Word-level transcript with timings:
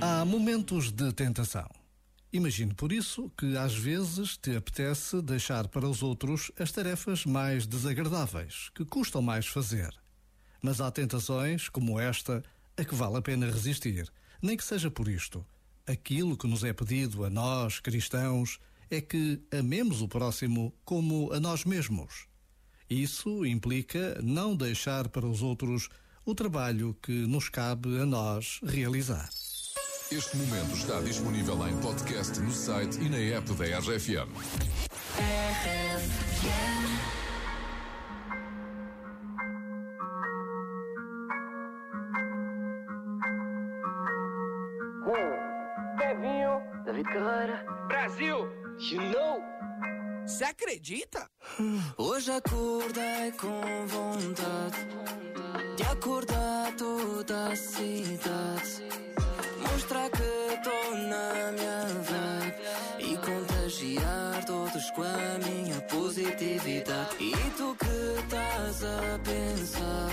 Há 0.00 0.24
momentos 0.24 0.90
de 0.90 1.12
tentação. 1.12 1.68
Imagino 2.32 2.74
por 2.74 2.92
isso 2.92 3.30
que 3.38 3.56
às 3.56 3.74
vezes 3.74 4.36
te 4.36 4.54
apetece 4.54 5.22
deixar 5.22 5.68
para 5.68 5.88
os 5.88 6.02
outros 6.02 6.52
as 6.58 6.70
tarefas 6.70 7.24
mais 7.24 7.66
desagradáveis, 7.66 8.70
que 8.74 8.84
custam 8.84 9.22
mais 9.22 9.46
fazer. 9.46 9.90
Mas 10.60 10.80
há 10.80 10.90
tentações, 10.90 11.68
como 11.68 11.98
esta, 11.98 12.42
a 12.76 12.84
que 12.84 12.94
vale 12.94 13.16
a 13.16 13.22
pena 13.22 13.46
resistir, 13.46 14.10
nem 14.42 14.56
que 14.56 14.64
seja 14.64 14.90
por 14.90 15.08
isto. 15.08 15.46
Aquilo 15.86 16.36
que 16.36 16.46
nos 16.46 16.62
é 16.64 16.72
pedido 16.72 17.24
a 17.24 17.30
nós, 17.30 17.80
cristãos, 17.80 18.58
é 18.90 19.00
que 19.00 19.40
amemos 19.50 20.02
o 20.02 20.08
próximo 20.08 20.74
como 20.84 21.32
a 21.32 21.40
nós 21.40 21.64
mesmos. 21.64 22.26
Isso 22.88 23.46
implica 23.46 24.20
não 24.22 24.54
deixar 24.54 25.08
para 25.08 25.26
os 25.26 25.42
outros 25.42 25.88
o 26.26 26.34
trabalho 26.34 26.94
que 27.00 27.12
nos 27.26 27.48
cabe 27.48 28.00
a 28.00 28.04
nós 28.04 28.60
realizar. 28.64 29.30
Este 30.10 30.36
momento 30.36 30.74
está 30.76 31.00
disponível 31.00 31.66
em 31.66 31.76
podcast 31.80 32.38
no 32.40 32.52
site 32.52 32.98
e 33.00 33.08
na 33.08 33.16
app 33.18 33.52
da 33.54 33.78
RFM. 33.78 34.28
Kevinho, 45.98 46.60
David 46.84 47.04
Carreira. 47.04 47.64
Brasil, 47.88 48.48
You 48.78 49.00
know. 49.10 49.42
você 50.26 50.44
acredita? 50.44 51.28
Hoje 51.96 52.30
acordei 52.30 53.32
com 53.32 53.86
vontade 53.86 54.86
de 55.76 55.82
acordar 55.82 56.72
toda 56.76 57.48
a 57.48 57.56
cidade. 57.56 58.82
Mostrar 59.58 60.08
que 60.10 60.58
tô 60.64 60.96
na 60.96 61.52
minha 61.52 61.86
vibe 62.08 63.12
e 63.12 63.16
contagiar 63.18 64.44
todos 64.46 64.90
com 64.92 65.02
a 65.02 65.38
minha 65.46 65.80
positividade. 65.82 67.16
E 67.20 67.32
tu 67.56 67.76
que 67.76 68.20
estás 68.20 68.84
a 68.84 69.18
pensar 69.22 70.10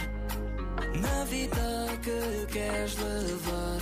na 1.02 1.24
vida 1.26 1.88
que 2.02 2.46
queres 2.52 2.96
levar? 2.98 3.80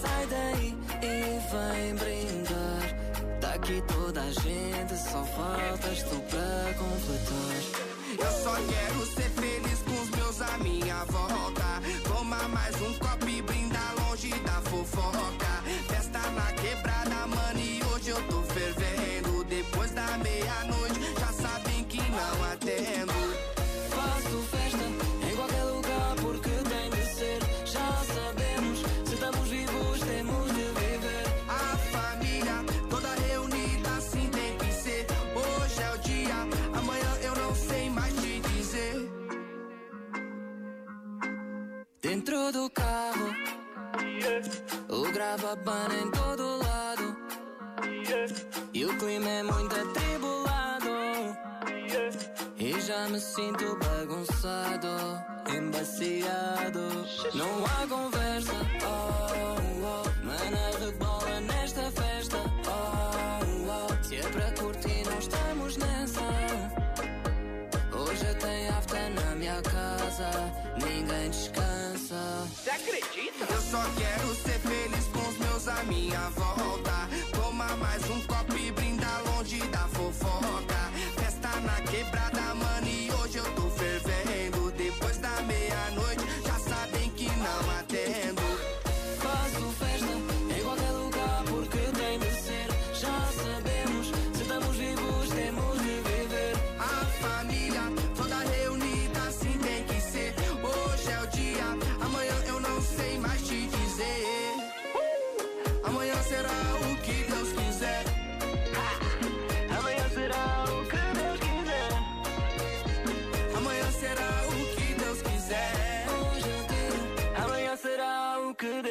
Sai 0.00 0.26
daí 0.26 0.78
e 1.02 1.40
vem 1.50 1.94
brindar. 1.96 3.40
Daqui 3.40 3.82
toda 3.86 4.22
a 4.22 4.32
gente, 4.32 4.96
só 4.96 5.24
faltas 5.24 6.02
tu 6.04 6.20
para 6.30 6.74
completar. 6.74 7.90
Eu 8.18 8.32
só 8.42 8.54
quero 8.54 9.06
ser 9.06 9.30
feliz 9.30 9.82
com 9.82 9.99
minha 10.58 11.04
volta. 11.04 11.89
Dentro 42.10 42.50
do 42.50 42.68
carro, 42.70 43.32
o 44.88 45.12
gravabana 45.12 45.94
em 45.94 46.10
todo 46.10 46.58
lado. 46.58 47.16
E 48.74 48.84
o 48.84 48.98
clima 48.98 49.28
é 49.28 49.42
muito 49.44 49.76
atribulado. 49.76 50.90
E 52.58 52.80
já 52.80 53.08
me 53.08 53.20
sinto 53.20 53.78
bagunçado, 53.78 54.88
embaciado. 55.56 56.80
Não 57.32 57.64
há 57.64 57.86
conversa, 57.86 58.54
oh, 58.84 59.54
oh. 59.86 60.26
Mana 60.26 60.78
rebola 60.80 61.40
nesta 61.42 61.92
festa, 61.92 62.38
oh, 62.66 63.70
oh. 63.70 64.04
Se 64.04 64.16
é 64.16 64.22
para 64.22 64.50
curtir, 64.60 65.04
não 65.08 65.16
estamos 65.16 65.76
nessa. 65.76 66.22
Hoje 67.96 68.34
tem 68.40 68.68
after 68.68 69.10
na 69.10 69.36
minha 69.36 69.62
casa, 69.62 70.28
ninguém 70.84 71.30
descansa. 71.30 71.69
Você 72.10 72.70
acredita? 72.70 73.52
Eu 73.52 73.60
só 73.60 73.80
quero 73.96 74.34
ser 74.34 74.58
feliz 74.58 75.06
com 75.12 75.28
os 75.28 75.38
meus 75.38 75.68
à 75.68 75.80
minha 75.84 76.18
volta. 76.30 76.89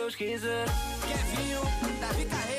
Deus 0.10 0.16
quiser. 0.16 0.66
Kevinho, 1.08 1.62
Davi 2.02 2.26
Carreira, 2.26 2.59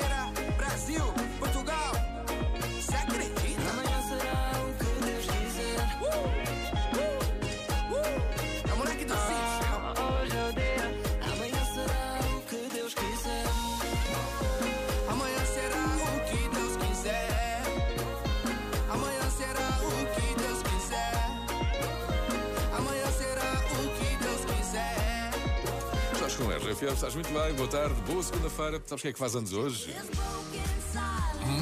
com 26.41 26.47
o 26.47 26.51
RFM, 26.51 26.93
estás 26.93 27.13
muito 27.13 27.31
bem, 27.31 27.53
boa 27.53 27.67
tarde, 27.67 27.93
boa 28.01 28.23
segunda-feira. 28.23 28.81
Sabes 28.85 29.01
quem 29.01 29.09
é 29.09 29.13
que 29.13 29.19
faz 29.19 29.35
anos 29.35 29.53
hoje? 29.53 29.95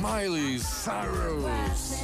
Miley 0.01 0.59
Cyrus. 0.59 2.03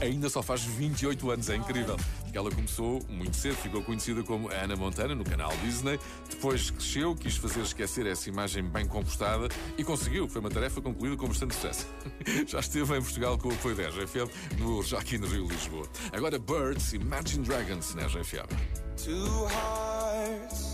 Ainda 0.00 0.30
só 0.30 0.42
faz 0.42 0.62
28 0.62 1.30
anos, 1.30 1.50
é 1.50 1.56
incrível. 1.56 1.96
Ela 2.32 2.50
começou 2.50 3.00
muito 3.08 3.36
cedo, 3.36 3.56
ficou 3.56 3.82
conhecida 3.82 4.22
como 4.22 4.48
Anna 4.50 4.74
Montana 4.74 5.14
no 5.14 5.22
canal 5.22 5.52
Disney. 5.62 5.98
Depois 6.30 6.70
cresceu, 6.70 7.14
quis 7.14 7.36
fazer 7.36 7.60
esquecer 7.60 8.06
essa 8.06 8.28
imagem 8.28 8.64
bem 8.64 8.86
compostada 8.86 9.48
e 9.76 9.84
conseguiu. 9.84 10.26
Foi 10.26 10.40
uma 10.40 10.50
tarefa 10.50 10.80
concluída 10.80 11.16
com 11.16 11.28
bastante 11.28 11.54
sucesso. 11.54 11.86
Já 12.46 12.60
esteve 12.60 12.96
em 12.96 13.02
Portugal 13.02 13.36
com 13.36 13.48
o 13.48 13.52
apoio 13.52 13.76
da 13.76 13.88
RFM, 13.88 14.30
no, 14.58 14.82
já 14.82 14.98
aqui 14.98 15.18
no 15.18 15.26
Rio 15.26 15.46
Lisboa. 15.46 15.86
Agora 16.12 16.38
Birds, 16.38 16.92
Imagine 16.94 17.44
Dragons 17.44 17.94
na 17.94 18.06
RFM. 18.06 18.48
Two 18.96 19.46
hearts, 19.46 20.73